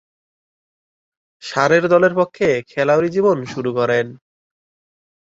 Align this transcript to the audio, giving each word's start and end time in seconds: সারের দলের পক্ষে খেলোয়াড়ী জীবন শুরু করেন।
সারের 1.43 1.83
দলের 1.87 2.13
পক্ষে 2.15 2.47
খেলোয়াড়ী 2.69 3.09
জীবন 3.09 3.37
শুরু 3.45 3.71
করেন। 3.73 4.05